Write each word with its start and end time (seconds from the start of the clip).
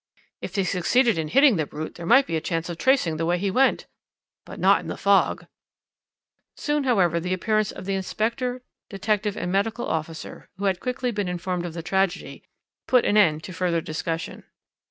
"'If 0.41 0.55
he 0.55 0.63
succeeded 0.63 1.19
in 1.19 1.27
hitting 1.27 1.57
the 1.57 1.67
brute, 1.67 1.93
there 1.93 2.07
might 2.07 2.25
be 2.25 2.35
a 2.35 2.41
chance 2.41 2.69
of 2.69 2.79
tracing 2.79 3.17
the 3.17 3.25
way 3.27 3.37
he 3.37 3.51
went.' 3.51 3.85
"'But 4.45 4.59
not 4.59 4.79
in 4.79 4.87
the 4.87 4.97
fog.' 4.97 5.45
"Soon, 6.57 6.85
however, 6.85 7.19
the 7.19 7.35
appearance 7.35 7.71
of 7.71 7.85
the 7.85 7.93
inspector, 7.93 8.63
detective, 8.89 9.37
and 9.37 9.51
medical 9.51 9.85
officer, 9.87 10.49
who 10.57 10.65
had 10.65 10.79
quickly 10.79 11.11
been 11.11 11.27
informed 11.27 11.67
of 11.67 11.75
the 11.75 11.83
tragedy, 11.83 12.41
put 12.87 13.05
an 13.05 13.15
end 13.15 13.43
to 13.43 13.53
further 13.53 13.79
discussion. 13.79 14.43